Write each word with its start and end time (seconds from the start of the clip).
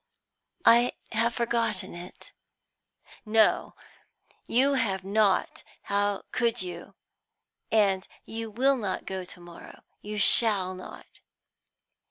I 0.65 0.93
have 1.11 1.35
forgotten 1.35 1.93
it." 1.93 2.33
"No, 3.23 3.75
you 4.47 4.73
have 4.73 5.03
not; 5.03 5.63
how 5.83 6.23
could 6.31 6.59
you? 6.59 6.95
And 7.71 8.07
you 8.25 8.49
will 8.49 8.77
not 8.77 9.05
go 9.05 9.23
to 9.23 9.39
morrow; 9.39 9.83
you 10.01 10.17
shall 10.17 10.73
not." 10.73 11.21